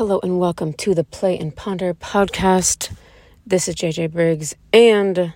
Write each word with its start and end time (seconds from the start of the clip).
Hello 0.00 0.18
and 0.22 0.38
welcome 0.38 0.72
to 0.72 0.94
the 0.94 1.04
Play 1.04 1.38
and 1.38 1.54
Ponder 1.54 1.92
podcast. 1.92 2.90
This 3.46 3.68
is 3.68 3.74
JJ 3.74 4.10
Briggs 4.10 4.54
and 4.72 5.34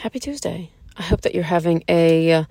happy 0.00 0.18
Tuesday. 0.18 0.72
I 0.96 1.02
hope 1.02 1.20
that 1.20 1.32
you're 1.32 1.44
having 1.44 1.84
a 1.88 2.44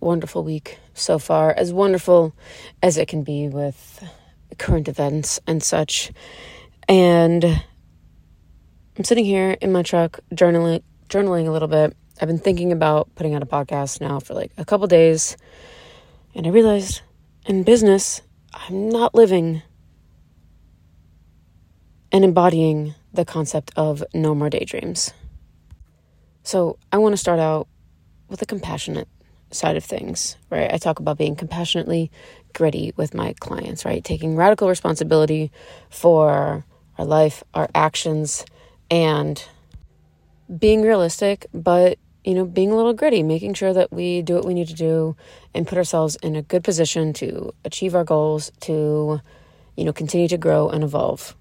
wonderful 0.00 0.42
week 0.42 0.78
so 0.94 1.18
far, 1.18 1.52
as 1.52 1.70
wonderful 1.70 2.34
as 2.82 2.96
it 2.96 3.08
can 3.08 3.24
be 3.24 3.50
with 3.50 4.02
current 4.56 4.88
events 4.88 5.38
and 5.46 5.62
such. 5.62 6.12
And 6.88 7.44
I'm 7.44 9.04
sitting 9.04 9.26
here 9.26 9.50
in 9.60 9.70
my 9.70 9.82
truck 9.82 10.18
journaling 10.34 10.82
journaling 11.10 11.46
a 11.46 11.50
little 11.50 11.68
bit. 11.68 11.94
I've 12.22 12.28
been 12.28 12.38
thinking 12.38 12.72
about 12.72 13.14
putting 13.16 13.34
out 13.34 13.42
a 13.42 13.46
podcast 13.46 14.00
now 14.00 14.18
for 14.18 14.32
like 14.32 14.52
a 14.56 14.64
couple 14.64 14.86
days, 14.86 15.36
and 16.34 16.46
I 16.46 16.50
realized 16.50 17.02
in 17.44 17.64
business, 17.64 18.22
I'm 18.54 18.88
not 18.88 19.14
living 19.14 19.60
and 22.12 22.24
embodying 22.24 22.94
the 23.12 23.24
concept 23.24 23.72
of 23.76 24.02
no 24.14 24.34
more 24.34 24.50
daydreams. 24.50 25.12
So, 26.42 26.78
I 26.92 26.98
want 26.98 27.12
to 27.12 27.18
start 27.18 27.40
out 27.40 27.68
with 28.28 28.40
a 28.42 28.46
compassionate 28.46 29.08
side 29.50 29.76
of 29.76 29.84
things, 29.84 30.36
right? 30.50 30.72
I 30.72 30.78
talk 30.78 30.98
about 30.98 31.18
being 31.18 31.36
compassionately 31.36 32.10
gritty 32.52 32.92
with 32.96 33.14
my 33.14 33.34
clients, 33.40 33.84
right? 33.84 34.02
Taking 34.02 34.36
radical 34.36 34.68
responsibility 34.68 35.50
for 35.90 36.64
our 36.98 37.04
life, 37.04 37.42
our 37.54 37.68
actions, 37.74 38.44
and 38.90 39.42
being 40.58 40.82
realistic, 40.82 41.46
but 41.52 41.98
you 42.24 42.34
know, 42.34 42.44
being 42.44 42.70
a 42.70 42.76
little 42.76 42.92
gritty, 42.92 43.22
making 43.22 43.54
sure 43.54 43.72
that 43.72 43.90
we 43.90 44.20
do 44.20 44.34
what 44.34 44.44
we 44.44 44.52
need 44.52 44.68
to 44.68 44.74
do 44.74 45.16
and 45.54 45.66
put 45.66 45.78
ourselves 45.78 46.16
in 46.16 46.36
a 46.36 46.42
good 46.42 46.62
position 46.62 47.14
to 47.14 47.54
achieve 47.64 47.94
our 47.94 48.04
goals, 48.04 48.52
to, 48.60 49.18
you 49.76 49.84
know, 49.84 49.94
continue 49.94 50.28
to 50.28 50.36
grow 50.36 50.68
and 50.68 50.84
evolve 50.84 51.34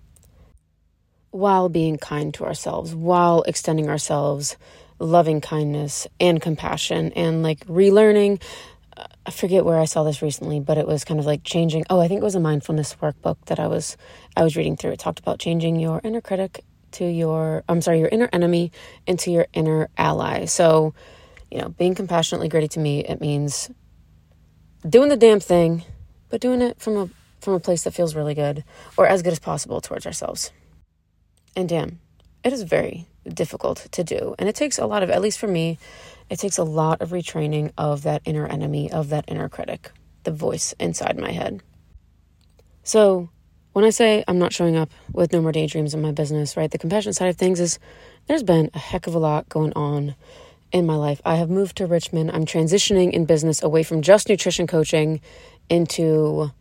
while 1.38 1.70
being 1.70 1.98
kind 1.98 2.34
to 2.36 2.45
ourselves, 2.45 2.95
while 2.95 3.44
extending 3.44 3.89
ourselves 3.89 4.58
loving 5.00 5.42
kindness 5.42 6.08
and 6.20 6.42
compassion 6.42 7.12
and 7.14 7.44
like 7.44 7.66
relearning. 7.67 8.42
I 9.25 9.30
forget 9.30 9.66
where 9.66 9.78
I 9.78 9.86
saw 9.86 10.03
this 10.03 10.22
recently, 10.22 10.59
but 10.59 10.78
it 10.78 10.88
was 10.88 11.03
kind 11.03 11.20
of 11.20 11.25
like 11.25 11.44
changing. 11.44 11.86
Oh, 11.89 12.00
I 12.00 12.08
think 12.08 12.22
it 12.22 12.23
was 12.23 12.36
a 12.36 12.39
mindfulness 12.39 12.95
workbook 12.95 13.38
that 13.45 13.59
I 13.59 13.67
was 13.67 13.97
I 14.36 14.44
was 14.44 14.56
reading 14.56 14.75
through. 14.75 14.92
It 14.92 15.00
talked 15.00 15.20
about 15.20 15.39
changing 15.39 15.80
your 15.80 16.02
inner 16.03 16.22
critic 16.22 16.64
to 16.94 17.06
your 17.06 17.64
I'm 17.69 17.81
sorry, 17.81 18.00
your 18.00 18.08
inner 18.08 18.30
enemy 18.34 18.72
into 19.06 19.31
your 19.31 19.47
inner 19.53 19.90
ally. 19.97 20.45
So, 20.45 20.94
you 21.52 21.59
know, 21.59 21.69
being 21.69 21.94
compassionately 21.94 22.50
gritty 22.50 22.69
to 22.69 22.80
me, 22.80 23.03
it 23.03 23.22
means 23.22 23.69
doing 24.88 25.09
the 25.09 25.17
damn 25.17 25.40
thing, 25.40 25.84
but 26.30 26.42
doing 26.42 26.62
it 26.62 26.80
from 26.80 26.97
a 26.97 27.09
from 27.40 27.53
a 27.53 27.59
place 27.59 27.84
that 27.84 27.92
feels 27.92 28.16
really 28.16 28.34
good 28.34 28.64
or 28.97 29.08
as 29.08 29.22
good 29.22 29.34
as 29.34 29.40
possible 29.40 29.80
towards 29.80 30.08
ourselves. 30.08 30.52
And 31.58 31.67
damn, 31.67 32.00
it 32.44 32.53
is 32.53 32.61
very 32.61 33.08
difficult 33.27 33.88
to 33.91 34.03
do. 34.03 34.36
And 34.38 34.47
it 34.47 34.53
takes 34.53 34.77
a 34.77 34.86
lot 34.86 35.02
of, 35.02 35.09
at 35.09 35.23
least 35.23 35.39
for 35.39 35.47
me, 35.47 35.80
it 36.30 36.38
takes 36.38 36.59
a 36.59 36.63
lot 36.63 37.02
of 37.02 37.09
retraining 37.09 37.72
of 37.80 38.03
that 38.03 38.22
inner 38.25 38.45
enemy, 38.45 38.91
of 38.91 39.09
that 39.09 39.25
inner 39.27 39.50
critic, 39.50 39.89
the 40.23 40.30
voice 40.30 40.75
inside 40.80 41.17
my 41.17 41.31
head. 41.31 41.63
So, 42.83 43.31
when 43.73 43.85
I 43.85 43.89
say 43.89 44.23
I'm 44.28 44.38
not 44.38 44.53
showing 44.53 44.75
up 44.75 44.91
with 45.11 45.33
no 45.33 45.41
more 45.41 45.52
daydreams 45.52 45.95
in 45.95 46.02
my 46.02 46.11
business, 46.11 46.55
right, 46.55 46.69
the 46.69 46.78
compassion 46.78 47.11
side 47.13 47.30
of 47.30 47.38
things 47.38 47.59
is 47.59 47.80
there's 48.28 48.44
been 48.44 48.69
a 48.75 48.80
heck 48.80 49.08
of 49.08 49.16
a 49.16 49.19
lot 49.19 49.50
going 49.50 49.73
on 49.73 50.13
in 50.72 50.85
my 50.85 50.95
life. 50.95 51.22
I 51.25 51.35
have 51.35 51.50
moved 51.50 51.78
to 51.78 51.88
Richmond. 51.88 52.31
I'm 52.31 52.45
transitioning 52.45 53.11
in 53.11 53.25
business 53.25 53.63
away 53.63 53.81
from 53.81 54.03
just 54.03 54.30
nutrition 54.30 54.67
coaching 54.67 55.22
into 55.69 56.52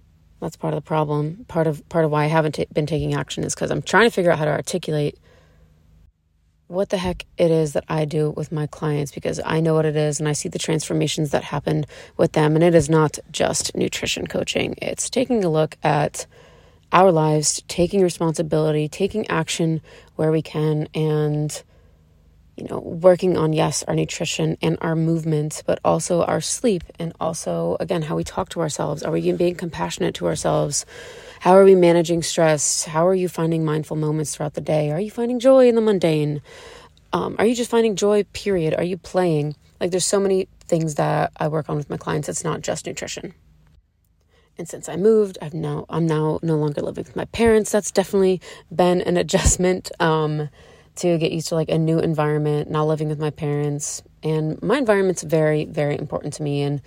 that's 0.40 0.56
part 0.56 0.74
of 0.74 0.78
the 0.78 0.86
problem. 0.86 1.44
Part 1.48 1.66
of 1.66 1.86
part 1.88 2.04
of 2.04 2.10
why 2.10 2.24
I 2.24 2.28
haven't 2.28 2.52
t- 2.52 2.66
been 2.72 2.86
taking 2.86 3.14
action 3.14 3.44
is 3.44 3.54
because 3.54 3.70
I'm 3.70 3.82
trying 3.82 4.06
to 4.06 4.14
figure 4.14 4.30
out 4.30 4.38
how 4.38 4.44
to 4.44 4.50
articulate 4.50 5.18
what 6.68 6.88
the 6.88 6.96
heck 6.96 7.24
it 7.38 7.50
is 7.50 7.74
that 7.74 7.84
I 7.88 8.04
do 8.04 8.30
with 8.30 8.50
my 8.50 8.66
clients 8.66 9.12
because 9.12 9.40
I 9.44 9.60
know 9.60 9.74
what 9.74 9.86
it 9.86 9.96
is 9.96 10.18
and 10.18 10.28
I 10.28 10.32
see 10.32 10.48
the 10.48 10.58
transformations 10.58 11.30
that 11.30 11.44
happen 11.44 11.86
with 12.16 12.32
them. 12.32 12.56
And 12.56 12.64
it 12.64 12.74
is 12.74 12.90
not 12.90 13.18
just 13.30 13.74
nutrition 13.76 14.26
coaching, 14.26 14.74
it's 14.82 15.08
taking 15.08 15.44
a 15.44 15.48
look 15.48 15.76
at 15.82 16.26
our 16.92 17.12
lives, 17.12 17.62
taking 17.68 18.02
responsibility, 18.02 18.88
taking 18.88 19.28
action 19.28 19.80
where 20.16 20.32
we 20.32 20.42
can, 20.42 20.88
and 20.94 21.62
you 22.56 22.64
know, 22.64 22.78
working 22.78 23.36
on, 23.36 23.52
yes, 23.52 23.82
our 23.84 23.94
nutrition 23.94 24.56
and 24.62 24.78
our 24.80 24.96
movement, 24.96 25.62
but 25.66 25.78
also 25.84 26.22
our 26.22 26.40
sleep 26.40 26.84
and 26.98 27.12
also, 27.20 27.76
again, 27.80 28.02
how 28.02 28.16
we 28.16 28.24
talk 28.24 28.48
to 28.50 28.60
ourselves. 28.60 29.02
Are 29.02 29.12
we 29.12 29.30
being 29.32 29.54
compassionate 29.54 30.14
to 30.16 30.26
ourselves? 30.26 30.86
How 31.40 31.52
are 31.52 31.64
we 31.64 31.74
managing 31.74 32.22
stress? 32.22 32.84
How 32.84 33.06
are 33.06 33.14
you 33.14 33.28
finding 33.28 33.64
mindful 33.64 33.96
moments 33.96 34.34
throughout 34.34 34.54
the 34.54 34.62
day? 34.62 34.90
Are 34.90 35.00
you 35.00 35.10
finding 35.10 35.38
joy 35.38 35.68
in 35.68 35.74
the 35.74 35.82
mundane? 35.82 36.40
Um, 37.12 37.36
are 37.38 37.44
you 37.44 37.54
just 37.54 37.70
finding 37.70 37.94
joy, 37.94 38.24
period? 38.32 38.74
Are 38.74 38.84
you 38.84 38.96
playing? 38.96 39.54
Like, 39.78 39.90
there's 39.90 40.06
so 40.06 40.18
many 40.18 40.48
things 40.66 40.94
that 40.94 41.32
I 41.36 41.48
work 41.48 41.68
on 41.68 41.76
with 41.76 41.90
my 41.90 41.98
clients. 41.98 42.28
It's 42.28 42.42
not 42.42 42.62
just 42.62 42.86
nutrition. 42.86 43.34
And 44.58 44.66
since 44.66 44.88
I 44.88 44.96
moved, 44.96 45.36
I've 45.42 45.52
now 45.52 45.84
I'm 45.90 46.06
now 46.06 46.38
no 46.42 46.56
longer 46.56 46.80
living 46.80 47.04
with 47.04 47.16
my 47.16 47.26
parents. 47.26 47.70
That's 47.70 47.90
definitely 47.90 48.40
been 48.74 49.02
an 49.02 49.16
adjustment. 49.18 49.90
Um, 50.00 50.48
to 50.96 51.18
get 51.18 51.32
used 51.32 51.48
to 51.48 51.54
like 51.54 51.68
a 51.68 51.78
new 51.78 51.98
environment, 51.98 52.70
not 52.70 52.84
living 52.84 53.08
with 53.08 53.18
my 53.18 53.30
parents. 53.30 54.02
And 54.22 54.60
my 54.62 54.78
environment's 54.78 55.22
very, 55.22 55.64
very 55.64 55.98
important 55.98 56.34
to 56.34 56.42
me. 56.42 56.62
And, 56.62 56.82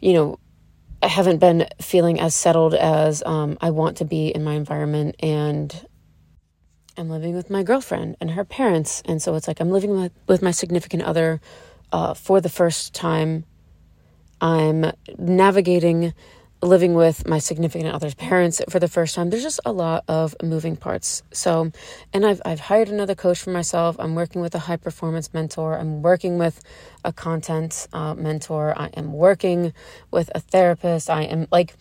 you 0.00 0.12
know, 0.12 0.38
I 1.02 1.08
haven't 1.08 1.38
been 1.38 1.68
feeling 1.80 2.20
as 2.20 2.34
settled 2.34 2.74
as 2.74 3.22
um, 3.24 3.58
I 3.60 3.70
want 3.70 3.98
to 3.98 4.04
be 4.04 4.28
in 4.28 4.42
my 4.44 4.54
environment. 4.54 5.16
And 5.20 5.86
I'm 6.96 7.10
living 7.10 7.34
with 7.34 7.50
my 7.50 7.62
girlfriend 7.62 8.16
and 8.20 8.30
her 8.30 8.44
parents. 8.44 9.02
And 9.04 9.20
so 9.20 9.34
it's 9.34 9.48
like 9.48 9.60
I'm 9.60 9.70
living 9.70 10.00
with, 10.00 10.12
with 10.26 10.42
my 10.42 10.50
significant 10.50 11.02
other 11.02 11.40
uh, 11.92 12.14
for 12.14 12.40
the 12.40 12.48
first 12.48 12.94
time. 12.94 13.44
I'm 14.40 14.92
navigating 15.18 16.12
living 16.62 16.94
with 16.94 17.26
my 17.28 17.38
significant 17.38 17.94
other's 17.94 18.14
parents 18.14 18.62
for 18.70 18.78
the 18.80 18.88
first 18.88 19.14
time 19.14 19.28
there's 19.28 19.42
just 19.42 19.60
a 19.66 19.72
lot 19.72 20.04
of 20.08 20.34
moving 20.42 20.76
parts. 20.76 21.22
So 21.32 21.70
and 22.12 22.24
i've 22.24 22.40
i've 22.44 22.60
hired 22.60 22.88
another 22.88 23.14
coach 23.14 23.40
for 23.40 23.50
myself. 23.50 23.96
I'm 23.98 24.14
working 24.14 24.40
with 24.40 24.54
a 24.54 24.58
high 24.60 24.76
performance 24.76 25.32
mentor. 25.34 25.78
I'm 25.78 26.02
working 26.02 26.38
with 26.38 26.62
a 27.04 27.12
content 27.12 27.88
uh, 27.92 28.14
mentor. 28.14 28.74
I 28.76 28.86
am 28.96 29.12
working 29.12 29.72
with 30.10 30.30
a 30.34 30.40
therapist. 30.40 31.10
I 31.10 31.22
am 31.24 31.46
like 31.50 31.74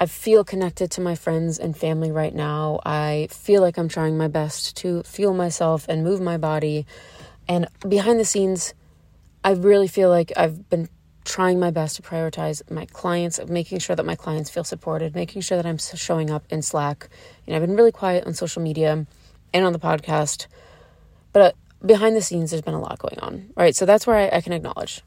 i 0.00 0.06
feel 0.06 0.44
connected 0.44 0.90
to 0.92 1.00
my 1.00 1.14
friends 1.14 1.58
and 1.58 1.76
family 1.76 2.10
right 2.10 2.34
now. 2.34 2.80
I 2.84 3.28
feel 3.30 3.62
like 3.62 3.78
i'm 3.78 3.88
trying 3.88 4.18
my 4.18 4.28
best 4.28 4.76
to 4.78 5.02
fuel 5.04 5.34
myself 5.34 5.86
and 5.88 6.02
move 6.02 6.20
my 6.20 6.38
body. 6.38 6.86
And 7.46 7.68
behind 7.88 8.18
the 8.18 8.24
scenes 8.24 8.74
i 9.44 9.52
really 9.52 9.86
feel 9.86 10.10
like 10.10 10.32
i've 10.36 10.68
been 10.68 10.88
trying 11.28 11.60
my 11.60 11.70
best 11.70 11.94
to 11.96 12.02
prioritize 12.02 12.68
my 12.70 12.86
clients, 12.86 13.38
making 13.48 13.78
sure 13.78 13.94
that 13.94 14.06
my 14.06 14.16
clients 14.16 14.48
feel 14.48 14.64
supported, 14.64 15.14
making 15.14 15.42
sure 15.42 15.58
that 15.58 15.66
I'm 15.66 15.76
showing 15.76 16.30
up 16.30 16.42
in 16.48 16.62
Slack. 16.62 17.10
You 17.46 17.52
know, 17.52 17.58
I've 17.58 17.66
been 17.66 17.76
really 17.76 17.92
quiet 17.92 18.26
on 18.26 18.32
social 18.32 18.62
media 18.62 19.06
and 19.52 19.64
on 19.66 19.74
the 19.74 19.78
podcast, 19.78 20.46
but 21.34 21.42
uh, 21.42 21.52
behind 21.84 22.16
the 22.16 22.22
scenes, 22.22 22.50
there's 22.50 22.62
been 22.62 22.72
a 22.72 22.80
lot 22.80 22.98
going 22.98 23.18
on, 23.20 23.50
right? 23.54 23.76
So 23.76 23.84
that's 23.84 24.06
where 24.06 24.16
I, 24.16 24.38
I 24.38 24.40
can 24.40 24.54
acknowledge 24.54 25.02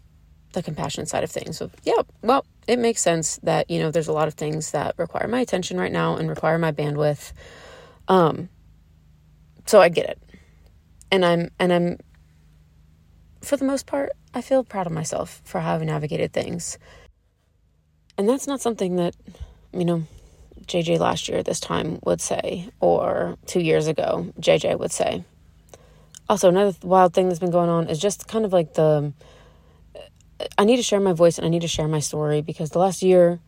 the 0.54 0.62
compassion 0.62 1.08
side 1.08 1.24
of 1.24 1.32
things. 1.32 1.58
So, 1.58 1.72
yeah, 1.84 2.04
well, 2.22 2.46
it 2.68 2.78
makes 2.78 3.02
sense 3.02 3.40
that, 3.42 3.72
you 3.72 3.80
know, 3.80 3.90
there's 3.90 4.08
a 4.08 4.14
lot 4.14 4.28
of 4.28 4.36
things 4.36 4.72
that 4.72 4.94
require 5.00 5.28
my 5.28 5.40
attention 5.40 5.80
right 5.80 5.92
now 5.92 6.18
and 6.18 6.30
require 6.30 6.60
my 6.60 6.72
bandwidth. 6.72 7.34
Um, 8.08 8.48
so 9.66 9.82
I 9.82 9.90
get 9.90 10.08
it. 10.08 10.22
And 11.12 11.26
I'm, 11.26 11.50
and 11.58 11.74
I'm, 11.74 11.98
for 13.42 13.58
the 13.58 13.66
most 13.66 13.86
part, 13.86 14.12
I 14.34 14.42
feel 14.42 14.64
proud 14.64 14.88
of 14.88 14.94
myself 14.94 15.42
for 15.44 15.60
how 15.60 15.76
I've 15.76 15.82
navigated 15.82 16.34
things. 16.34 16.78
And 18.18 18.30
that's 18.30 18.48
not 18.48 18.62
something 18.62 18.98
that, 18.98 19.16
you 19.74 19.86
know, 19.86 20.04
JJ 20.66 21.00
last 21.00 21.28
year 21.28 21.40
at 21.40 21.46
this 21.46 21.60
time 21.60 22.00
would 22.04 22.22
say, 22.22 22.70
or 22.80 23.38
two 23.46 23.60
years 23.60 23.88
ago, 23.88 24.32
JJ 24.40 24.78
would 24.78 24.92
say. 24.92 25.24
Also, 26.30 26.50
another 26.50 26.78
wild 26.84 27.14
thing 27.14 27.28
that's 27.28 27.40
been 27.40 27.52
going 27.52 27.70
on 27.70 27.90
is 27.90 28.00
just 28.00 28.28
kind 28.28 28.46
of 28.46 28.54
like 28.54 28.76
the. 28.76 29.12
I 30.58 30.64
need 30.66 30.78
to 30.78 30.84
share 30.84 31.00
my 31.00 31.14
voice 31.14 31.38
and 31.38 31.46
I 31.46 31.50
need 31.50 31.62
to 31.62 31.68
share 31.68 31.88
my 31.88 32.00
story 32.00 32.42
because 32.42 32.72
the 32.72 32.80
last 32.80 33.04
year, 33.04 33.40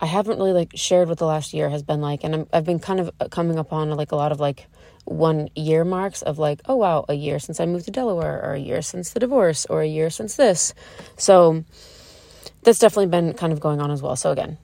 I 0.00 0.06
haven't 0.06 0.38
really 0.38 0.52
like 0.52 0.72
shared 0.74 1.08
what 1.08 1.18
the 1.18 1.26
last 1.26 1.54
year 1.54 1.70
has 1.70 1.82
been 1.82 2.00
like, 2.00 2.24
and 2.24 2.46
i 2.52 2.56
have 2.56 2.64
been 2.64 2.78
kind 2.78 3.00
of 3.00 3.10
uh, 3.20 3.28
coming 3.28 3.58
upon 3.58 3.90
like 3.90 4.12
a 4.12 4.16
lot 4.16 4.32
of 4.32 4.40
like 4.40 4.66
one 5.10 5.48
year 5.56 5.84
marks 5.84 6.22
of 6.22 6.38
like, 6.38 6.60
oh 6.66 6.76
wow, 6.76 7.04
a 7.08 7.14
year 7.14 7.40
since 7.40 7.58
I 7.58 7.66
moved 7.66 7.86
to 7.86 7.90
Delaware, 7.90 8.40
or 8.44 8.54
a 8.54 8.60
year 8.60 8.80
since 8.80 9.10
the 9.10 9.18
divorce, 9.18 9.66
or 9.66 9.82
a 9.82 9.86
year 9.86 10.08
since 10.08 10.36
this. 10.36 10.72
So 11.16 11.64
that's 12.62 12.78
definitely 12.78 13.08
been 13.08 13.34
kind 13.34 13.52
of 13.52 13.58
going 13.58 13.80
on 13.80 13.90
as 13.90 14.00
well. 14.00 14.14
So 14.14 14.30
again, 14.30 14.56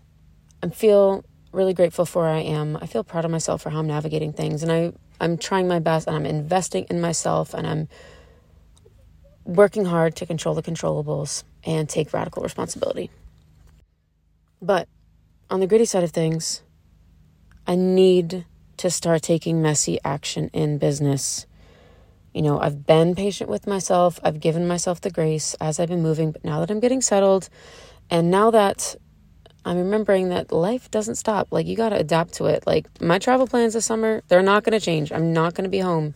I 0.63 0.69
feel 0.69 1.25
really 1.51 1.75
grateful 1.75 2.07
for 2.07 2.23
where 2.23 2.31
I 2.31 2.41
am. 2.41 2.77
I 2.81 2.87
feel 2.87 3.03
proud 3.03 3.25
of 3.25 3.31
myself 3.31 3.63
for 3.63 3.71
how 3.71 3.81
I'm 3.81 3.89
navigating 3.89 4.33
things, 4.33 4.63
and 4.63 4.71
I 4.71 4.93
I'm 5.21 5.37
trying 5.37 5.67
my 5.67 5.81
best, 5.81 6.07
and 6.07 6.15
I'm 6.15 6.27
investing 6.27 6.87
in 6.91 7.01
myself, 7.01 7.53
and 7.53 7.67
I'm 7.67 7.89
working 9.45 9.85
hard 9.85 10.15
to 10.17 10.27
control 10.27 10.55
the 10.55 10.63
controllables 10.63 11.43
and 11.65 11.89
take 11.89 12.13
radical 12.13 12.45
responsibility. 12.45 13.11
But 14.63 14.89
on 15.51 15.59
the 15.59 15.67
gritty 15.67 15.87
side 15.87 16.05
of 16.05 16.13
things, 16.13 16.63
I 17.67 17.75
need 17.75 18.45
to 18.79 18.91
start 18.91 19.23
taking 19.23 19.63
messy 19.63 19.99
action 20.05 20.51
in 20.53 20.79
business. 20.79 21.47
You 22.35 22.43
know, 22.43 22.61
I've 22.61 22.87
been 22.87 23.15
patient 23.15 23.49
with 23.49 23.67
myself. 23.67 24.21
I've 24.23 24.41
given 24.41 24.69
myself 24.69 25.01
the 25.01 25.11
grace 25.11 25.55
as 25.61 25.81
I've 25.81 25.89
been 25.89 26.03
moving, 26.03 26.33
but 26.33 26.45
now 26.45 26.61
that 26.61 26.71
I'm 26.71 26.81
getting 26.81 27.01
settled 27.01 27.49
and 28.11 28.31
now 28.31 28.51
that 28.51 28.95
I'm 29.65 29.79
remembering 29.79 30.29
that 30.29 30.53
life 30.53 30.91
doesn't 30.91 31.17
stop, 31.17 31.49
like 31.51 31.67
you 31.67 31.77
got 31.77 31.89
to 31.89 31.97
adapt 31.97 32.35
to 32.35 32.47
it. 32.47 32.67
Like 32.67 33.01
my 33.01 33.19
travel 33.19 33.47
plans 33.47 33.75
this 33.75 33.87
summer, 33.87 34.23
they're 34.29 34.43
not 34.43 34.63
going 34.63 34.79
to 34.79 34.85
change. 34.85 35.11
I'm 35.11 35.33
not 35.33 35.55
going 35.55 35.65
to 35.65 35.71
be 35.71 35.81
home 35.81 36.15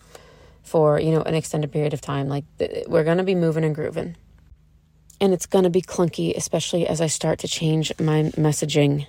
for, 0.63 1.01
you 1.01 1.11
know, 1.11 1.23
an 1.23 1.35
extended 1.35 1.73
period 1.73 1.93
of 1.93 2.01
time. 2.01 2.29
Like 2.29 2.45
we're 2.87 3.03
going 3.03 3.19
to 3.19 3.25
be 3.25 3.35
moving 3.35 3.65
and 3.65 3.75
grooving. 3.75 4.17
And 5.21 5.33
it's 5.35 5.47
going 5.47 5.65
to 5.65 5.71
be 5.71 5.83
clunky, 5.83 6.37
especially 6.37 6.87
as 6.87 7.01
I 7.01 7.09
start 7.09 7.41
to 7.41 7.49
change 7.49 7.93
my 7.99 8.31
messaging. 8.37 9.07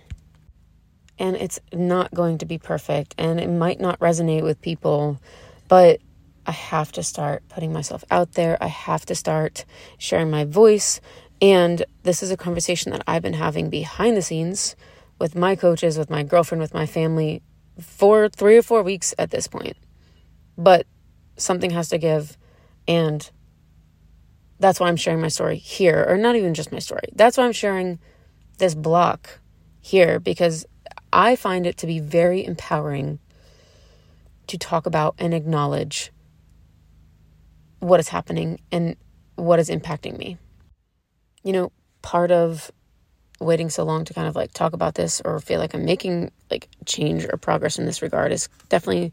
And 1.22 1.36
it's 1.36 1.60
not 1.72 2.12
going 2.16 2.40
to 2.40 2.48
be 2.48 2.58
perfect 2.58 3.14
and 3.16 3.40
it 3.40 3.48
might 3.48 3.80
not 3.80 4.00
resonate 4.00 4.42
with 4.42 4.60
people, 4.60 5.22
but 5.68 6.00
I 6.48 6.52
have 6.52 6.92
to 6.94 7.04
start 7.04 7.44
putting 7.48 7.72
myself 7.72 8.04
out 8.10 8.32
there. 8.32 8.58
I 8.60 8.66
have 8.66 9.06
to 9.06 9.14
start 9.14 9.64
sharing 10.00 10.32
my 10.32 10.46
voice. 10.46 11.00
And 11.40 11.86
this 12.02 12.24
is 12.24 12.32
a 12.32 12.38
conversation 12.38 12.92
that 12.92 13.04
I've 13.06 13.22
been 13.22 13.34
having 13.34 13.70
behind 13.70 14.18
the 14.18 14.24
scenes 14.24 14.76
with 15.20 15.36
my 15.36 15.56
coaches, 15.56 15.96
with 15.96 16.10
my 16.10 16.24
girlfriend, 16.24 16.60
with 16.60 16.74
my 16.74 16.88
family 16.88 17.44
for 17.80 18.28
three 18.28 18.58
or 18.58 18.64
four 18.64 18.82
weeks 18.82 19.14
at 19.20 19.30
this 19.30 19.46
point. 19.46 19.78
But 20.58 20.88
something 21.38 21.70
has 21.70 21.90
to 21.90 22.00
give. 22.00 22.36
And 22.88 23.30
that's 24.60 24.80
why 24.80 24.88
I'm 24.88 24.96
sharing 24.96 25.22
my 25.22 25.28
story 25.28 25.58
here, 25.58 26.04
or 26.08 26.18
not 26.18 26.36
even 26.36 26.56
just 26.56 26.72
my 26.72 26.80
story. 26.80 27.10
That's 27.14 27.38
why 27.38 27.46
I'm 27.46 27.52
sharing 27.52 28.00
this 28.58 28.74
block 28.74 29.40
here 29.82 30.20
because 30.20 30.66
I 31.14 31.36
find 31.36 31.66
it 31.68 31.78
to 31.78 31.88
be 31.88 32.00
very 32.00 32.46
empowering 32.46 33.20
to 34.48 34.58
talk 34.58 34.86
about 34.86 35.16
and 35.18 35.34
acknowledge 35.34 36.12
what 37.80 38.00
is 38.00 38.10
happening 38.10 38.60
and 38.72 38.96
what 39.36 39.60
is 39.60 39.70
impacting 39.70 40.18
me. 40.18 40.38
You 41.44 41.54
know, 41.54 41.72
part 42.02 42.32
of 42.32 42.72
waiting 43.40 43.70
so 43.70 43.84
long 43.84 44.06
to 44.06 44.14
kind 44.14 44.28
of 44.28 44.36
like 44.36 44.54
talk 44.54 44.74
about 44.74 44.96
this 44.96 45.22
or 45.26 45.40
feel 45.40 45.60
like 45.60 45.74
I'm 45.74 45.84
making 45.84 46.32
like 46.50 46.70
change 46.86 47.26
or 47.26 47.38
progress 47.38 47.80
in 47.80 47.86
this 47.86 48.02
regard 48.02 48.32
is 48.32 48.48
definitely 48.70 49.12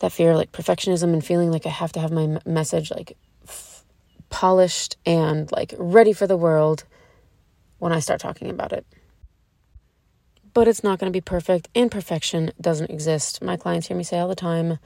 that 0.00 0.12
fear 0.12 0.36
like 0.36 0.52
perfectionism 0.52 1.12
and 1.12 1.24
feeling 1.24 1.50
like 1.50 1.66
I 1.66 1.70
have 1.70 1.92
to 1.92 2.00
have 2.00 2.12
my 2.12 2.38
message 2.44 2.90
like 2.90 3.16
f- 3.44 3.84
polished 4.30 4.96
and 5.06 5.50
like 5.50 5.74
ready 5.78 6.12
for 6.12 6.26
the 6.26 6.36
world 6.36 6.84
when 7.78 7.92
I 7.92 8.00
start 8.00 8.20
talking 8.20 8.50
about 8.50 8.72
it. 8.72 8.86
But 10.54 10.68
it's 10.68 10.84
not 10.84 10.98
going 10.98 11.12
to 11.12 11.16
be 11.16 11.20
perfect. 11.20 11.68
Imperfection 11.74 12.52
doesn't 12.60 12.90
exist. 12.90 13.42
My 13.42 13.56
clients 13.56 13.88
hear 13.88 13.96
me 13.96 14.04
say 14.04 14.18
all 14.18 14.28
the 14.28 14.34
time 14.34 14.78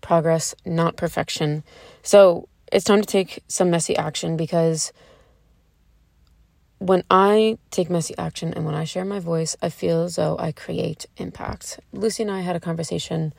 progress, 0.00 0.54
not 0.66 0.96
perfection. 0.96 1.62
So 2.02 2.48
it's 2.72 2.84
time 2.84 3.00
to 3.00 3.06
take 3.06 3.42
some 3.48 3.70
messy 3.70 3.96
action 3.96 4.36
because 4.36 4.92
when 6.78 7.04
I 7.10 7.58
take 7.70 7.88
messy 7.88 8.14
action 8.18 8.52
and 8.52 8.66
when 8.66 8.74
I 8.74 8.84
share 8.84 9.04
my 9.04 9.20
voice, 9.20 9.56
I 9.62 9.68
feel 9.68 10.02
as 10.02 10.16
though 10.16 10.36
I 10.38 10.50
create 10.50 11.06
impact. 11.16 11.78
Lucy 11.92 12.24
and 12.24 12.32
I 12.32 12.40
had 12.40 12.56
a 12.56 12.60
conversation 12.60 13.32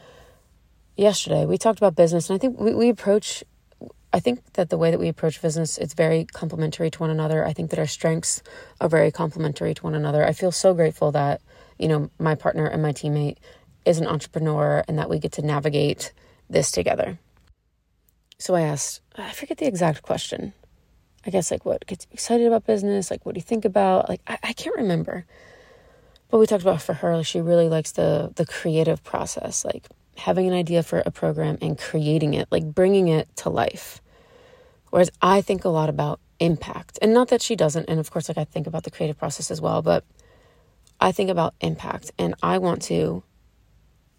yesterday. 0.95 1.45
We 1.45 1.57
talked 1.57 1.79
about 1.79 1.95
business, 1.95 2.29
and 2.29 2.35
I 2.35 2.39
think 2.39 2.57
we, 2.59 2.73
we 2.73 2.89
approach, 2.89 3.43
I 4.13 4.21
think 4.21 4.53
that 4.53 4.69
the 4.69 4.77
way 4.77 4.91
that 4.91 4.99
we 4.99 5.09
approach 5.09 5.41
business, 5.41 5.77
it's 5.77 5.93
very 5.93 6.23
complementary 6.23 6.89
to 6.91 6.99
one 6.99 7.09
another. 7.09 7.45
I 7.45 7.51
think 7.51 7.69
that 7.71 7.79
our 7.79 7.87
strengths 7.87 8.41
are 8.79 8.87
very 8.87 9.11
complementary 9.11 9.73
to 9.73 9.83
one 9.83 9.95
another. 9.95 10.25
I 10.25 10.31
feel 10.31 10.51
so 10.53 10.73
grateful 10.73 11.11
that, 11.11 11.41
you 11.83 11.89
know, 11.89 12.09
my 12.17 12.33
partner 12.33 12.65
and 12.65 12.81
my 12.81 12.93
teammate 12.93 13.37
is 13.85 13.99
an 13.99 14.07
entrepreneur 14.07 14.85
and 14.87 14.97
that 14.97 15.09
we 15.09 15.19
get 15.19 15.33
to 15.33 15.41
navigate 15.41 16.13
this 16.49 16.71
together. 16.71 17.19
So 18.37 18.55
I 18.55 18.61
asked, 18.61 19.01
I 19.17 19.31
forget 19.31 19.57
the 19.57 19.67
exact 19.67 20.01
question. 20.01 20.53
I 21.25 21.29
guess 21.29 21.51
like 21.51 21.65
what 21.65 21.85
gets 21.85 22.05
you 22.05 22.13
excited 22.13 22.47
about 22.47 22.65
business? 22.65 23.11
Like 23.11 23.25
what 23.25 23.35
do 23.35 23.39
you 23.39 23.43
think 23.43 23.65
about? 23.65 24.07
Like 24.07 24.21
I, 24.27 24.37
I 24.43 24.53
can't 24.53 24.77
remember. 24.77 25.25
But 26.29 26.39
we 26.39 26.47
talked 26.47 26.63
about 26.63 26.81
for 26.81 26.93
her, 26.93 27.17
like 27.17 27.25
she 27.25 27.41
really 27.41 27.67
likes 27.67 27.91
the 27.91 28.31
the 28.35 28.45
creative 28.45 29.03
process, 29.03 29.65
like 29.65 29.87
having 30.15 30.47
an 30.47 30.53
idea 30.53 30.83
for 30.83 31.03
a 31.05 31.11
program 31.11 31.57
and 31.61 31.77
creating 31.77 32.33
it, 32.33 32.47
like 32.49 32.63
bringing 32.63 33.09
it 33.09 33.27
to 33.37 33.49
life. 33.49 34.01
Whereas 34.89 35.11
I 35.21 35.41
think 35.41 35.65
a 35.65 35.69
lot 35.69 35.89
about 35.89 36.21
impact. 36.39 36.97
And 37.01 37.13
not 37.13 37.27
that 37.27 37.41
she 37.41 37.57
doesn't, 37.57 37.89
and 37.89 37.99
of 37.99 38.09
course 38.09 38.29
like 38.29 38.37
I 38.37 38.45
think 38.45 38.67
about 38.67 38.83
the 38.83 38.91
creative 38.91 39.17
process 39.17 39.51
as 39.51 39.59
well, 39.59 39.81
but 39.81 40.05
I 41.03 41.11
think 41.11 41.29
about 41.29 41.53
impact 41.59 42.11
and 42.17 42.33
I 42.41 42.59
want 42.59 42.81
to 42.83 43.23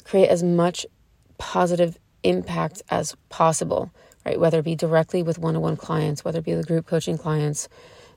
create 0.05 0.29
as 0.29 0.43
much 0.43 0.85
positive 1.39 1.97
impact 2.23 2.83
as 2.91 3.17
possible, 3.31 3.91
right? 4.27 4.39
Whether 4.39 4.59
it 4.59 4.67
be 4.67 4.77
directly 4.77 5.23
with 5.23 5.39
one 5.39 5.57
on 5.57 5.63
one 5.63 5.77
clients, 5.79 6.27
whether 6.27 6.41
it 6.41 6.45
be 6.45 6.53
the 6.53 6.63
group 6.63 6.87
coaching 6.87 7.17
clients, 7.17 7.71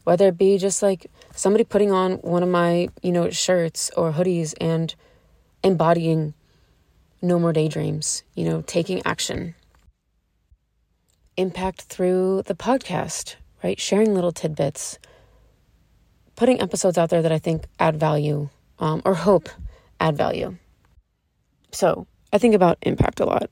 whether 0.04 0.28
it 0.28 0.38
be 0.38 0.58
just 0.58 0.84
like 0.84 1.10
somebody 1.34 1.64
putting 1.64 1.94
on 1.94 2.16
one 2.16 2.44
of 2.44 2.50
my, 2.50 2.90
you 3.02 3.14
know, 3.14 3.30
shirts 3.30 3.90
or 3.96 4.12
hoodies 4.12 4.54
and 4.60 4.96
embodying 5.64 6.34
no 7.22 7.40
more 7.40 7.54
daydreams, 7.54 8.24
you 8.36 8.44
know, 8.44 8.64
taking 8.68 9.02
action. 9.06 9.56
Impact 11.38 11.84
through 11.84 12.42
the 12.48 12.54
podcast, 12.54 13.36
right? 13.64 13.80
Sharing 13.80 14.14
little 14.14 14.34
tidbits, 14.34 15.00
putting 16.36 16.60
episodes 16.60 16.98
out 16.98 17.10
there 17.10 17.22
that 17.22 17.32
I 17.32 17.40
think 17.40 17.64
add 17.80 17.98
value 17.98 18.50
um, 18.80 19.02
or 19.06 19.14
hope 19.14 19.50
add 20.00 20.18
value. 20.18 20.56
So 21.72 22.08
I 22.32 22.38
think 22.38 22.56
about 22.56 22.78
impact 22.82 23.20
a 23.20 23.26
lot. 23.26 23.50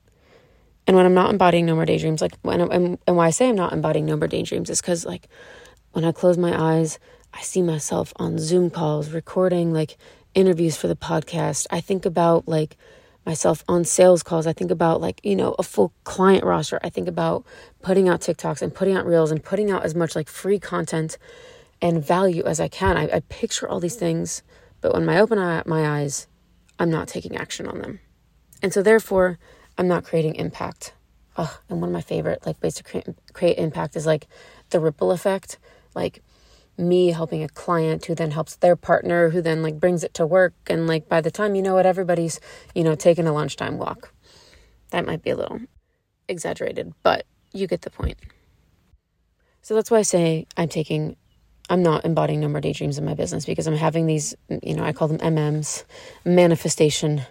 And 0.86 0.96
when 0.96 1.04
I'm 1.04 1.14
not 1.14 1.30
embodying 1.30 1.66
no 1.66 1.74
more 1.74 1.84
daydreams, 1.84 2.22
like 2.22 2.36
when 2.42 2.60
I'm, 2.60 2.98
and 3.06 3.16
why 3.16 3.26
I 3.26 3.30
say 3.30 3.48
I'm 3.48 3.56
not 3.56 3.72
embodying 3.72 4.06
no 4.06 4.16
more 4.16 4.28
daydreams 4.28 4.70
is 4.70 4.80
because 4.80 5.04
like 5.04 5.28
when 5.92 6.04
I 6.04 6.12
close 6.12 6.38
my 6.38 6.76
eyes, 6.76 6.98
I 7.32 7.42
see 7.42 7.62
myself 7.62 8.12
on 8.16 8.38
Zoom 8.38 8.70
calls 8.70 9.10
recording 9.10 9.72
like 9.72 9.96
interviews 10.34 10.76
for 10.76 10.86
the 10.86 10.96
podcast. 10.96 11.66
I 11.70 11.80
think 11.80 12.06
about 12.06 12.46
like 12.46 12.76
myself 13.24 13.64
on 13.66 13.84
sales 13.84 14.22
calls. 14.22 14.46
I 14.46 14.52
think 14.52 14.70
about 14.70 15.00
like, 15.00 15.20
you 15.24 15.34
know, 15.34 15.56
a 15.58 15.62
full 15.64 15.92
client 16.04 16.44
roster. 16.44 16.78
I 16.84 16.88
think 16.88 17.08
about 17.08 17.44
putting 17.82 18.08
out 18.08 18.20
TikToks 18.20 18.62
and 18.62 18.72
putting 18.72 18.96
out 18.96 19.04
reels 19.04 19.32
and 19.32 19.42
putting 19.42 19.70
out 19.70 19.84
as 19.84 19.94
much 19.94 20.14
like 20.14 20.28
free 20.28 20.60
content 20.60 21.18
and 21.82 22.04
value 22.04 22.44
as 22.44 22.60
I 22.60 22.68
can. 22.68 22.96
I, 22.96 23.16
I 23.16 23.20
picture 23.28 23.68
all 23.68 23.80
these 23.80 23.96
things, 23.96 24.42
but 24.86 24.94
when 24.94 25.08
I 25.08 25.18
open 25.18 25.38
my 25.66 26.00
eyes, 26.00 26.28
I'm 26.78 26.90
not 26.90 27.08
taking 27.08 27.36
action 27.36 27.66
on 27.66 27.80
them. 27.80 27.98
And 28.62 28.72
so 28.72 28.84
therefore, 28.84 29.36
I'm 29.76 29.88
not 29.88 30.04
creating 30.04 30.36
impact. 30.36 30.94
Oh, 31.36 31.58
and 31.68 31.80
one 31.80 31.88
of 31.88 31.92
my 31.92 32.00
favorite 32.00 32.46
like 32.46 32.62
ways 32.62 32.76
to 32.76 32.84
create, 32.84 33.08
create 33.32 33.58
impact 33.58 33.96
is 33.96 34.06
like 34.06 34.28
the 34.70 34.78
ripple 34.78 35.10
effect, 35.10 35.58
like 35.96 36.22
me 36.78 37.08
helping 37.10 37.42
a 37.42 37.48
client 37.48 38.04
who 38.04 38.14
then 38.14 38.30
helps 38.30 38.54
their 38.54 38.76
partner 38.76 39.30
who 39.30 39.42
then 39.42 39.60
like 39.60 39.80
brings 39.80 40.04
it 40.04 40.14
to 40.14 40.24
work 40.24 40.54
and 40.68 40.86
like 40.86 41.08
by 41.08 41.20
the 41.20 41.32
time 41.32 41.56
you 41.56 41.62
know 41.62 41.78
it 41.78 41.86
everybody's, 41.86 42.38
you 42.72 42.84
know, 42.84 42.94
taking 42.94 43.26
a 43.26 43.32
lunchtime 43.32 43.78
walk. 43.78 44.12
That 44.90 45.04
might 45.04 45.22
be 45.22 45.30
a 45.30 45.36
little 45.36 45.62
exaggerated, 46.28 46.94
but 47.02 47.26
you 47.52 47.66
get 47.66 47.82
the 47.82 47.90
point. 47.90 48.18
So 49.62 49.74
that's 49.74 49.90
why 49.90 49.98
I 49.98 50.02
say 50.02 50.46
I'm 50.56 50.68
taking 50.68 51.16
I'm 51.68 51.82
not 51.82 52.04
embodying 52.04 52.40
no 52.40 52.48
more 52.48 52.60
daydreams 52.60 52.98
in 52.98 53.04
my 53.04 53.14
business 53.14 53.44
because 53.44 53.66
I'm 53.66 53.76
having 53.76 54.06
these, 54.06 54.34
you 54.62 54.74
know, 54.74 54.84
I 54.84 54.92
call 54.92 55.08
them 55.08 55.18
MMs, 55.18 55.84
manifestation 56.24 57.22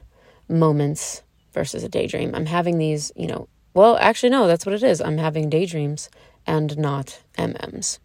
moments 0.50 1.24
versus 1.54 1.84
a 1.84 1.90
daydream. 1.90 2.36
I'm 2.36 2.46
having 2.46 2.78
these, 2.78 3.12
you 3.16 3.28
know, 3.28 3.48
well, 3.74 3.98
actually, 3.98 4.30
no, 4.30 4.48
that's 4.48 4.66
what 4.66 4.76
it 4.76 4.84
is. 4.84 5.02
I'm 5.02 5.18
having 5.18 5.50
daydreams 5.50 6.10
and 6.46 6.78
not 6.78 7.22
MMs. 7.38 8.00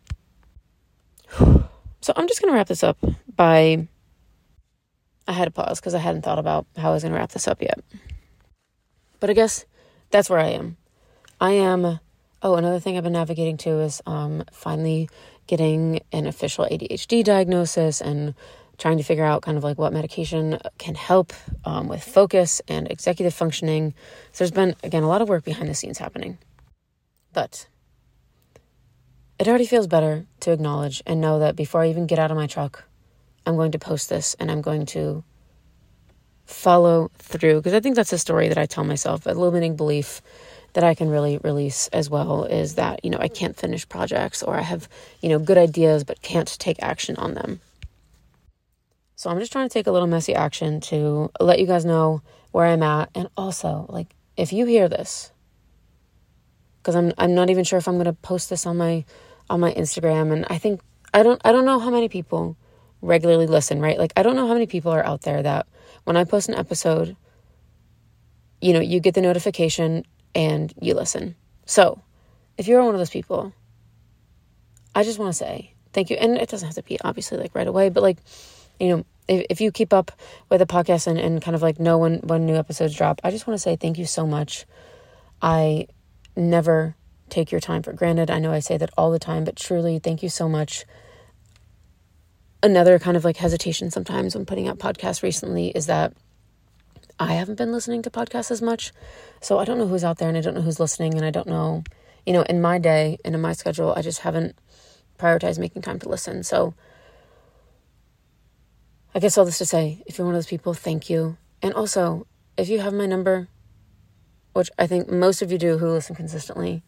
So 2.03 2.15
I'm 2.17 2.27
just 2.27 2.41
going 2.41 2.51
to 2.51 2.57
wrap 2.57 2.69
this 2.69 2.83
up 2.83 2.97
by. 3.37 3.87
I 5.29 5.33
had 5.33 5.45
to 5.45 5.51
pause 5.51 5.81
because 5.81 5.95
I 5.95 5.99
hadn't 5.99 6.23
thought 6.23 6.39
about 6.39 6.67
how 6.79 6.89
I 6.89 6.95
was 6.95 7.03
going 7.03 7.13
to 7.13 7.19
wrap 7.19 7.33
this 7.33 7.47
up 7.47 7.61
yet. 7.61 7.79
But 9.21 9.29
I 9.29 9.35
guess 9.35 9.67
that's 10.11 10.31
where 10.31 10.39
I 10.39 10.49
am. 10.49 10.79
I 11.43 11.51
am. 11.51 12.01
Oh, 12.43 12.55
another 12.55 12.81
thing 12.81 12.97
I've 12.97 13.05
been 13.05 13.13
navigating 13.13 13.59
too 13.59 13.81
is 13.81 14.01
um, 14.07 14.45
finally 14.51 15.11
getting 15.51 16.01
an 16.13 16.29
official 16.29 16.65
ADHD 16.71 17.25
diagnosis 17.25 18.01
and 18.01 18.35
trying 18.79 18.99
to 18.99 19.03
figure 19.03 19.25
out 19.25 19.43
kind 19.43 19.59
of 19.59 19.65
like 19.65 19.79
what 19.79 19.93
medication 19.93 20.61
can 20.79 20.95
help 20.95 21.33
um, 21.65 21.89
with 21.89 22.05
focus 22.05 22.63
and 22.69 22.89
executive 22.89 23.35
functioning. 23.35 23.93
So 24.31 24.45
there's 24.45 24.53
been, 24.53 24.77
again, 24.85 25.03
a 25.03 25.09
lot 25.09 25.23
of 25.23 25.29
work 25.29 25.45
behind 25.45 25.69
the 25.69 25.75
scenes 25.75 25.99
happening. 25.99 26.39
But 27.33 27.67
it 29.41 29.49
already 29.49 29.67
feels 29.67 29.89
better 29.89 30.25
to 30.39 30.53
acknowledge 30.53 31.03
and 31.05 31.21
know 31.21 31.41
that 31.41 31.57
before 31.57 31.83
I 31.83 31.91
even 31.91 32.07
get 32.07 32.21
out 32.21 32.31
of 32.31 32.37
my 32.37 32.47
truck, 32.47 32.85
I'm 33.45 33.57
going 33.57 33.73
to 33.73 33.79
post 33.81 34.09
this 34.09 34.37
and 34.39 34.53
I'm 34.53 34.61
going 34.61 34.87
to 34.87 35.25
follow 36.47 37.11
through 37.19 37.57
because 37.57 37.75
I 37.75 37.81
think 37.81 37.97
that's 37.97 38.13
a 38.13 38.19
story 38.19 38.49
that 38.49 38.59
I 38.59 38.67
tell 38.67 38.85
myself, 38.85 39.27
a 39.27 39.31
limiting 39.31 39.75
belief 39.75 40.23
that 40.73 40.85
I 40.85 40.95
can 40.95 41.09
really 41.09 41.39
release 41.39 41.89
as 41.89 42.09
well 42.09 42.45
is 42.45 42.75
that, 42.77 43.05
you 43.05 43.11
know, 43.11 43.19
I 43.19 43.29
can't 43.29 43.57
finish 43.57 43.89
projects 43.89 44.43
or 44.43 44.57
I 44.57 44.63
have, 44.63 44.89
you 45.21 45.29
know, 45.29 45.39
good 45.39 45.59
ideas 45.59 46.05
but 46.05 46.23
can't 46.23 46.49
take 46.59 46.83
action 46.83 47.17
on 47.17 47.35
them. 47.35 47.61
So 49.17 49.29
I'm 49.29 49.39
just 49.39 49.53
trying 49.53 49.69
to 49.69 49.73
take 49.73 49.87
a 49.87 49.93
little 49.93 50.09
messy 50.09 50.35
action 50.35 50.81
to 50.83 51.31
let 51.41 51.59
you 51.59 51.67
guys 51.67 51.85
know 51.85 52.23
where 52.53 52.67
I'm 52.67 52.83
at. 52.83 53.11
And 53.15 53.29
also, 53.37 53.87
like, 53.89 54.15
if 54.37 54.53
you 54.53 54.65
hear 54.65 54.89
this, 54.89 55.31
because 56.81 56.97
I'm 56.97 57.13
I'm 57.19 57.35
not 57.35 57.51
even 57.51 57.65
sure 57.65 57.79
if 57.79 57.87
I'm 57.87 57.99
gonna 57.99 58.15
post 58.15 58.49
this 58.49 58.65
on 58.65 58.79
my 58.79 59.05
on 59.51 59.61
my 59.61 59.75
Instagram, 59.75 60.33
and 60.33 60.47
I 60.49 60.57
think 60.57 60.81
I 61.13 61.23
don't 61.23 61.41
I 61.45 61.53
don't 61.53 61.67
know 61.67 61.79
how 61.79 61.91
many 61.91 62.09
people 62.09 62.57
regularly 63.03 63.47
listen, 63.47 63.81
right? 63.81 63.99
Like 63.99 64.13
I 64.17 64.23
don't 64.23 64.37
know 64.37 64.47
how 64.47 64.55
many 64.55 64.67
people 64.67 64.93
are 64.93 65.05
out 65.05 65.23
there 65.23 65.43
that 65.43 65.67
when 66.05 66.17
I 66.17 66.25
post 66.25 66.49
an 66.49 66.55
episode, 66.55 67.17
you 68.61 68.73
know, 68.73 68.81
you 68.81 69.01
get 69.01 69.15
the 69.15 69.21
notification 69.21 70.07
and 70.35 70.73
you 70.81 70.95
listen. 70.95 71.35
So, 71.67 72.01
if 72.59 72.69
you're 72.69 72.83
one 72.83 72.95
of 72.95 73.01
those 73.01 73.11
people, 73.11 73.53
I 74.95 75.03
just 75.03 75.19
want 75.19 75.31
to 75.31 75.37
say 75.37 75.75
thank 75.93 76.11
you. 76.11 76.17
And 76.17 76.37
it 76.37 76.49
doesn't 76.49 76.67
have 76.67 76.75
to 76.77 76.83
be 76.83 77.01
obviously 77.01 77.39
like 77.39 77.55
right 77.55 77.67
away, 77.67 77.89
but 77.89 78.03
like, 78.03 78.19
you 78.79 78.89
know, 78.89 79.05
if, 79.29 79.47
if 79.51 79.61
you 79.61 79.71
keep 79.71 79.93
up 79.93 80.13
with 80.49 80.61
the 80.61 80.67
podcast 80.67 81.07
and, 81.07 81.19
and 81.19 81.43
kind 81.43 81.55
of 81.55 81.63
like 81.63 81.81
know 81.81 81.99
when, 81.99 82.19
when 82.19 82.47
new 82.47 82.57
episodes 82.57 82.97
drop, 82.97 83.21
I 83.25 83.31
just 83.31 83.47
want 83.47 83.57
to 83.57 83.63
say 83.63 83.77
thank 83.77 83.99
you 83.99 84.07
so 84.07 84.27
much. 84.27 84.67
I 85.41 85.89
never 86.37 86.97
take 87.29 87.51
your 87.51 87.61
time 87.61 87.83
for 87.83 87.93
granted. 87.93 88.31
I 88.31 88.39
know 88.39 88.53
I 88.53 88.59
say 88.59 88.77
that 88.77 88.91
all 88.97 89.11
the 89.11 89.19
time, 89.19 89.45
but 89.45 89.57
truly, 89.57 89.99
thank 89.99 90.23
you 90.23 90.29
so 90.29 90.49
much. 90.49 90.85
Another 92.63 92.99
kind 92.99 93.17
of 93.17 93.25
like 93.25 93.37
hesitation 93.39 93.91
sometimes 93.91 94.35
when 94.35 94.45
putting 94.45 94.69
out 94.69 94.79
podcasts 94.79 95.23
recently 95.23 95.69
is 95.69 95.87
that 95.87 96.13
I 97.21 97.35
haven't 97.35 97.59
been 97.59 97.71
listening 97.71 98.01
to 98.03 98.11
podcasts 98.11 98.51
as 98.51 98.63
much. 98.63 98.93
So 99.43 99.59
I 99.59 99.67
don't 99.67 99.77
know 99.77 99.87
who's 99.87 100.05
out 100.05 100.17
there 100.17 100.29
and 100.29 100.39
I 100.39 100.41
don't 100.41 100.55
know 100.55 100.63
who's 100.63 100.81
listening 100.81 101.15
and 101.15 101.25
I 101.25 101.31
don't 101.31 101.47
know, 101.47 101.85
you 102.25 102.33
know, 102.33 102.43
in 102.43 102.63
my 102.63 102.79
day 102.79 103.19
and 103.27 103.35
in 103.35 103.43
my 103.43 103.53
schedule, 103.53 103.93
I 103.95 104.01
just 104.01 104.21
haven't 104.21 104.57
prioritized 105.19 105.59
making 105.59 105.83
time 105.83 105.99
to 105.99 106.09
listen. 106.09 106.43
So 106.43 106.73
I 109.15 109.19
guess 109.19 109.37
all 109.37 109.45
this 109.45 109.59
to 109.59 109.67
say, 109.67 110.03
if 110.07 110.17
you're 110.17 110.27
one 110.27 110.35
of 110.35 110.39
those 110.39 110.47
people, 110.47 110.73
thank 110.73 111.11
you. 111.11 111.37
And 111.61 111.75
also, 111.75 112.27
if 112.57 112.71
you 112.71 112.81
have 112.81 112.95
my 112.95 113.05
number, 113.05 113.49
which 114.55 114.71
I 114.79 114.87
think 114.87 115.11
most 115.11 115.43
of 115.43 115.53
you 115.53 115.59
do 115.59 115.77
who 115.77 115.91
listen 115.91 116.17
consistently, 116.17 116.83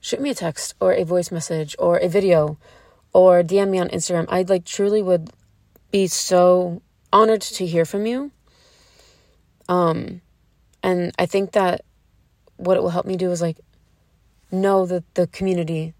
shoot 0.00 0.20
me 0.20 0.30
a 0.30 0.34
text 0.34 0.74
or 0.80 0.92
a 0.92 1.04
voice 1.04 1.30
message 1.30 1.76
or 1.78 1.98
a 1.98 2.08
video 2.08 2.58
or 3.12 3.44
DM 3.44 3.70
me 3.70 3.78
on 3.78 3.90
Instagram. 3.90 4.26
I 4.28 4.42
like 4.42 4.64
truly 4.64 5.02
would 5.02 5.30
be 5.92 6.08
so 6.08 6.82
honored 7.12 7.42
to 7.42 7.64
hear 7.64 7.84
from 7.84 8.06
you. 8.06 8.32
Um 9.70 10.20
and 10.82 11.12
I 11.18 11.24
think 11.24 11.52
that 11.52 11.82
what 12.56 12.76
it 12.76 12.82
will 12.82 12.90
help 12.90 13.06
me 13.06 13.16
do 13.16 13.30
is 13.30 13.40
like 13.40 13.56
know 14.52 14.84
that 14.84 15.04
the 15.14 15.26
community 15.28 15.94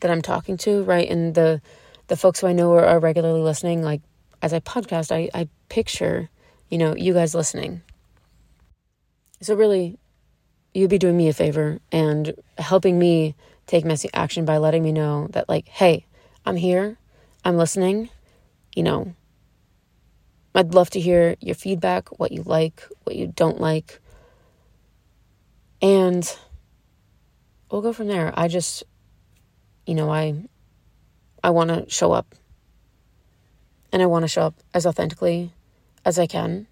that 0.00 0.10
I'm 0.10 0.22
talking 0.22 0.56
to, 0.58 0.84
right? 0.84 1.08
And 1.08 1.34
the 1.34 1.60
the 2.08 2.16
folks 2.16 2.40
who 2.40 2.46
I 2.46 2.52
know 2.52 2.72
are, 2.74 2.84
are 2.84 3.00
regularly 3.00 3.40
listening, 3.40 3.82
like 3.82 4.02
as 4.42 4.52
I 4.52 4.60
podcast, 4.60 5.10
I, 5.10 5.28
I 5.34 5.48
picture, 5.68 6.28
you 6.68 6.78
know, 6.78 6.94
you 6.94 7.12
guys 7.12 7.34
listening. 7.34 7.82
So 9.40 9.54
really, 9.54 9.98
you'd 10.72 10.90
be 10.90 10.98
doing 10.98 11.16
me 11.16 11.28
a 11.28 11.32
favor 11.32 11.80
and 11.90 12.34
helping 12.58 12.98
me 12.98 13.34
take 13.66 13.84
messy 13.84 14.08
action 14.14 14.44
by 14.44 14.58
letting 14.58 14.82
me 14.82 14.92
know 14.92 15.26
that, 15.30 15.48
like, 15.48 15.66
hey, 15.68 16.06
I'm 16.44 16.56
here, 16.56 16.96
I'm 17.44 17.56
listening, 17.56 18.08
you 18.74 18.82
know. 18.82 19.14
I'd 20.56 20.72
love 20.72 20.88
to 20.90 21.00
hear 21.00 21.36
your 21.40 21.54
feedback, 21.54 22.18
what 22.18 22.32
you 22.32 22.42
like, 22.42 22.82
what 23.04 23.14
you 23.14 23.26
don't 23.26 23.60
like. 23.60 24.00
And 25.82 26.26
we'll 27.70 27.82
go 27.82 27.92
from 27.92 28.08
there. 28.08 28.32
I 28.34 28.48
just, 28.48 28.82
you 29.84 29.94
know, 29.94 30.10
I 30.10 30.48
I 31.44 31.50
want 31.50 31.68
to 31.68 31.84
show 31.90 32.12
up 32.12 32.34
and 33.92 34.02
I 34.02 34.06
want 34.06 34.22
to 34.22 34.28
show 34.28 34.42
up 34.42 34.54
as 34.72 34.86
authentically 34.86 35.52
as 36.06 36.18
I 36.18 36.26
can. 36.26 36.66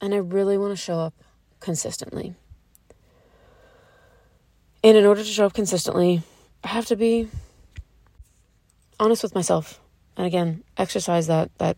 And 0.00 0.14
I 0.14 0.18
really 0.18 0.56
want 0.56 0.70
to 0.70 0.76
show 0.76 1.00
up 1.00 1.14
consistently. 1.58 2.36
And 4.84 4.96
in 4.96 5.04
order 5.04 5.24
to 5.24 5.28
show 5.28 5.46
up 5.46 5.54
consistently, 5.54 6.22
I 6.62 6.68
have 6.68 6.86
to 6.86 6.96
be 6.96 7.28
honest 9.00 9.24
with 9.24 9.34
myself. 9.34 9.80
And 10.16 10.24
again, 10.24 10.62
exercise 10.78 11.26
that 11.26 11.50
that 11.58 11.76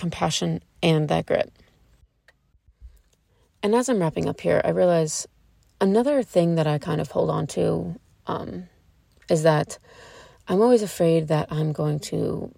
compassion 0.00 0.62
and 0.82 1.08
that 1.08 1.26
grit. 1.26 1.52
And 3.62 3.74
as 3.74 3.88
I'm 3.88 4.00
wrapping 4.00 4.28
up 4.28 4.40
here, 4.40 4.60
I 4.64 4.70
realize 4.70 5.28
another 5.80 6.22
thing 6.22 6.54
that 6.54 6.66
I 6.66 6.78
kind 6.78 7.00
of 7.00 7.10
hold 7.10 7.30
on 7.30 7.46
to 7.48 7.96
um, 8.26 8.68
is 9.28 9.42
that 9.42 9.78
I'm 10.48 10.62
always 10.62 10.82
afraid 10.82 11.28
that 11.28 11.52
I'm 11.52 11.72
going 11.72 12.00
to 12.00 12.52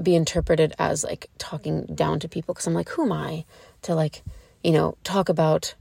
be 0.00 0.14
interpreted 0.14 0.74
as 0.78 1.02
like 1.02 1.30
talking 1.38 1.86
down 1.86 2.20
to 2.20 2.28
people 2.28 2.54
because 2.54 2.66
I'm 2.66 2.74
like, 2.74 2.90
who 2.90 3.04
am 3.04 3.12
I 3.12 3.44
to 3.82 3.94
like, 3.94 4.22
you 4.62 4.72
know, 4.72 4.96
talk 5.02 5.30
about 5.30 5.74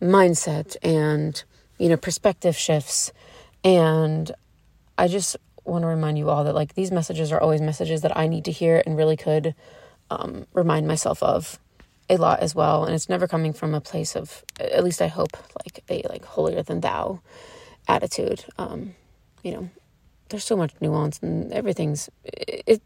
mindset 0.00 0.76
and, 0.82 1.42
you 1.78 1.88
know, 1.88 1.96
perspective 1.96 2.56
shifts. 2.56 3.12
And 3.64 4.30
I 4.96 5.08
just 5.08 5.36
want 5.64 5.82
to 5.82 5.88
remind 5.88 6.18
you 6.18 6.30
all 6.30 6.44
that 6.44 6.54
like 6.54 6.74
these 6.74 6.90
messages 6.90 7.32
are 7.32 7.40
always 7.40 7.60
messages 7.60 8.02
that 8.02 8.16
I 8.16 8.28
need 8.28 8.44
to 8.46 8.52
hear 8.52 8.82
and 8.86 8.96
really 8.96 9.16
could 9.16 9.54
um, 10.10 10.46
remind 10.52 10.86
myself 10.86 11.22
of 11.22 11.58
a 12.08 12.16
lot 12.16 12.40
as 12.40 12.54
well. 12.54 12.84
And 12.84 12.94
it's 12.94 13.08
never 13.08 13.28
coming 13.28 13.52
from 13.52 13.74
a 13.74 13.80
place 13.80 14.16
of, 14.16 14.44
at 14.58 14.84
least 14.84 15.00
I 15.00 15.06
hope, 15.06 15.36
like 15.64 15.84
a 15.88 16.08
like 16.08 16.24
holier 16.24 16.62
than 16.62 16.80
thou 16.80 17.20
attitude. 17.88 18.44
Um, 18.58 18.94
you 19.42 19.52
know, 19.52 19.70
there's 20.28 20.44
so 20.44 20.56
much 20.56 20.72
nuance 20.80 21.18
and 21.20 21.52
everything's 21.52 22.08
it 22.24 22.82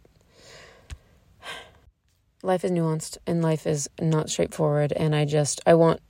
life 2.43 2.65
is 2.65 2.71
nuanced 2.71 3.17
and 3.27 3.43
life 3.43 3.67
is 3.67 3.89
not 4.01 4.29
straightforward 4.29 4.93
and 4.93 5.15
I 5.15 5.25
just 5.25 5.61
I 5.67 5.75
want 5.75 6.01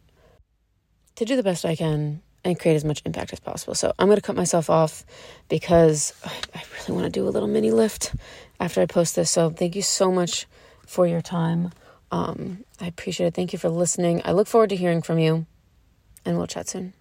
to 1.16 1.24
do 1.24 1.36
the 1.36 1.42
best 1.42 1.64
I 1.64 1.76
can 1.76 2.22
and 2.44 2.58
create 2.58 2.74
as 2.74 2.84
much 2.84 3.02
impact 3.06 3.32
as 3.32 3.40
possible. 3.40 3.74
So 3.74 3.92
I'm 3.98 4.08
going 4.08 4.16
to 4.16 4.22
cut 4.22 4.36
myself 4.36 4.68
off 4.68 5.04
because 5.48 6.12
I 6.54 6.62
really 6.74 7.00
want 7.00 7.04
to 7.12 7.20
do 7.20 7.26
a 7.26 7.30
little 7.30 7.48
mini 7.48 7.70
lift 7.70 8.14
after 8.60 8.80
I 8.80 8.86
post 8.86 9.16
this. 9.16 9.30
So 9.30 9.50
thank 9.50 9.76
you 9.76 9.82
so 9.82 10.12
much 10.12 10.46
for 10.86 11.06
your 11.06 11.20
time. 11.20 11.72
Um, 12.10 12.64
I 12.80 12.86
appreciate 12.86 13.28
it. 13.28 13.34
Thank 13.34 13.52
you 13.52 13.58
for 13.58 13.68
listening. 13.68 14.22
I 14.24 14.32
look 14.32 14.46
forward 14.46 14.70
to 14.70 14.76
hearing 14.76 15.02
from 15.02 15.18
you 15.18 15.46
and 16.24 16.36
we'll 16.36 16.46
chat 16.46 16.68
soon. 16.68 16.92